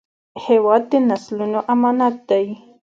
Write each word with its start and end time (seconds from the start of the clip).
هېواد 0.45 0.83
د 0.91 0.93
نسلونو 1.09 1.59
امانت 1.73 2.15
دی. 2.29 2.45